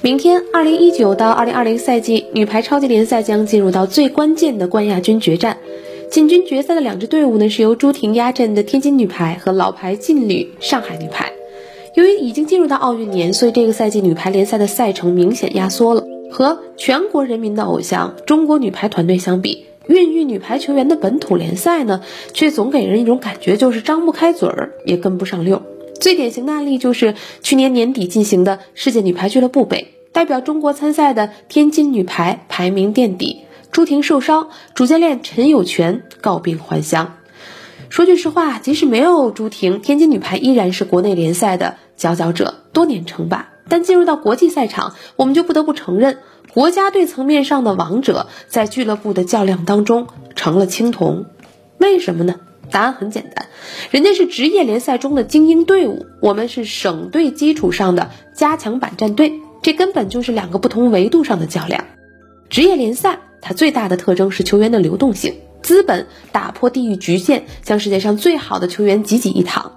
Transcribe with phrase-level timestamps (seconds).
[0.00, 5.58] 明天，二零一九到二零二零赛季女排超级联赛将进入到最关键的冠亚军决战。
[6.08, 11.32] 进军决赛的两支队伍呢，是由朱婷压阵的天津女排和老牌劲旅上海女排。
[11.96, 16.04] 由于已经进入到奥运年，所以这个赛季女排联赛的赛程明显压缩了。
[16.30, 22.02] 和全国人民的偶像中国女排团队相比，孕育女排球员的本土联赛呢，
[22.32, 25.60] 却总给人一种感觉，就是张不开嘴儿，也跟不上溜。
[26.00, 37.16] 最典型的案例就是去年年底进行的世界女排俱乐部杯，代表中国参赛的天津女排排名垫底，朱婷受伤，主教练陈友泉告病还乡。
[37.88, 43.50] 说句实话，即使没有朱婷，天津女排依然是国内联赛的佼佼者，多年称霸。
[43.68, 46.18] 但进入到国际赛场，我们就不得不承认，
[46.54, 51.26] 国家队层面上的王者在俱乐部的较量当中成了青铜。
[51.78, 52.36] 为什么呢？
[52.70, 53.46] 答案很简单，
[53.90, 59.32] 人家是职业联赛中的精英队伍，我们是省队基础上的加强版战队，
[59.62, 61.84] 这根本就是两个不同维度上的较量。
[62.50, 69.72] 职业联赛它最大的特征是球员的流动性，资本打破地域局限，将世界上最好的球员济济一堂；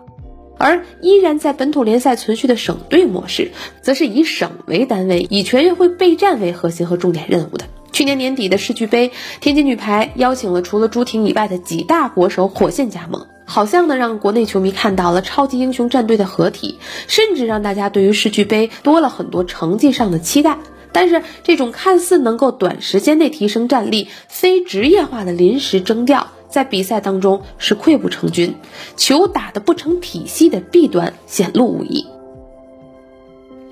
[0.57, 7.65] 而依然在本土联赛存续的省队模式，则是以省为单位，以全运会备战为核心和重点任务的。
[7.91, 9.11] 去年年底的世俱杯，
[9.41, 20.57] 天津女排邀请了除了朱婷以外的几大国手火线加盟，好像呢让国内球迷看到了超级英雄战队的合体，甚至让大家对于世俱杯多了很多成绩上的期待。
[20.93, 28.55] 但是这种看似能够短时间内提升战力、非职业化的临时征调，在比赛当中是溃不成军，
[28.97, 32.05] 球打得不成体系的弊端显露无遗。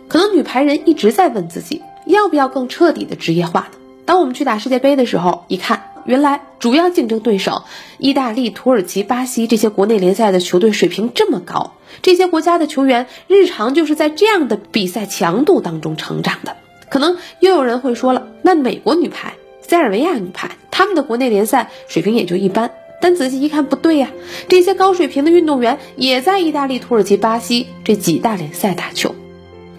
[0.07, 3.77] 可能女排人一直在问自己，要不要更彻底的职业化呢？
[4.09, 7.61] 当我们去打世界杯的时候，一看，原来主要竞争对手
[7.99, 16.57] 意大利、土耳其、巴西这些国内联赛的球队水平这么高，这些国家的球员日常就是在这样的比赛强度当中成长的。
[16.89, 22.71] 可能又有人会说了，那美国女排、塞尔维亚女排，他们的国内联赛水平也就一般。
[22.99, 24.09] 但仔细一看，不对呀，
[24.47, 29.13] 这些高水平的运动员也在意大利、土耳其、巴西这几大联赛打球。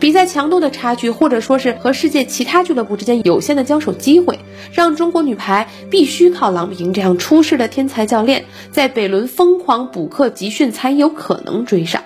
[0.01, 4.39] 比赛强度的差距，或者说是和世界其他俱乐部之间有限的交手机会，
[4.73, 12.03] 让中国女排必须靠郎平这样出世的天才教练，在北仑疯狂补课集训才有可能追上。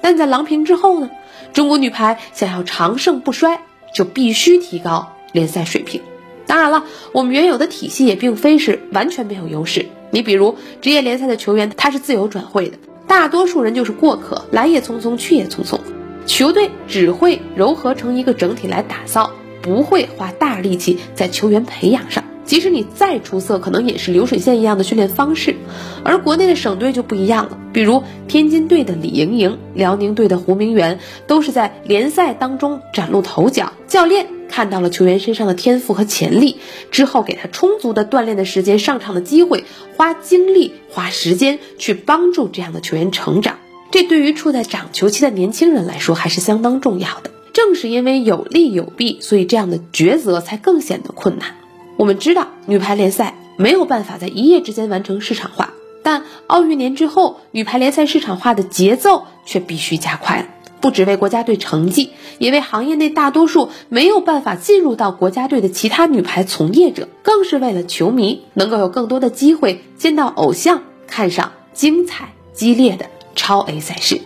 [0.00, 1.10] 但在郎平之后呢？
[1.52, 3.60] 中国女排想要长盛不衰，
[3.92, 6.00] 就必须提高联赛水平。
[6.46, 9.86] 当然了，我们原有的体系也并非是完全没有优势。
[10.12, 15.78] 你比如职业联赛的球员，他是自由转会的，大多数人就是过客，来也匆匆，去也匆匆。
[16.26, 22.24] 球队只会糅合成一个整体来打造，不会花大力气在球员培养上。
[22.44, 25.54] 即使你再出色，可能也是流水线一样的训练方式。
[26.02, 33.72] 而国内的省队就不一样了，比如天津队的李盈莹、辽宁队的胡明媛，都是在联赛当中崭露头角。
[33.86, 36.58] 教练看到了球员身上的天赋和潜力，
[36.90, 39.64] 之后给他充足的锻炼的时间、上场的机会，
[39.96, 43.58] 花精力、花时间去帮助这样的球员成长。
[43.92, 47.30] 这对于处在长球期的年轻人来说还是相当重要的。
[47.52, 51.54] 正是因为有利有弊，所以这样的抉择才更显得困难。
[51.98, 60.46] 我们知道，女排联赛没有办法在一夜之间完成市场化，但奥运年之后，女排联赛市场化的节奏却必须加快了。
[60.80, 73.06] 不只为国家队成绩，也为行业内大多数没有办法进入到国家队的其他女排从业者，更是为了球迷能够有更多的机会见到偶像，看上精彩激烈的。
[73.34, 74.20] 超 A 赛事，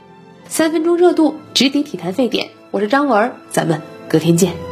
[0.49, 2.49] 三分钟热度直抵体坛沸点。
[2.71, 4.66] 我是张文，咱们隔天见。